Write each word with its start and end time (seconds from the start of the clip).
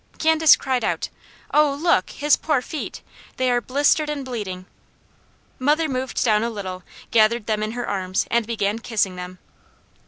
Candace 0.17 0.55
cried 0.55 0.83
out: 0.83 1.09
"Oh 1.53 1.75
look, 1.75 2.09
his 2.09 2.35
poor 2.35 2.63
feet! 2.63 3.03
They 3.37 3.51
are 3.51 3.61
blistered 3.61 4.09
and 4.09 4.25
bleeding!" 4.25 4.65
Mother 5.59 5.87
moved 5.87 6.23
down 6.25 6.41
a 6.41 6.49
little, 6.49 6.81
gathered 7.11 7.45
them 7.45 7.61
in 7.61 7.73
her 7.73 7.87
arms, 7.87 8.25
and 8.31 8.47
began 8.47 8.79
kissing 8.79 9.15
them. 9.15 9.37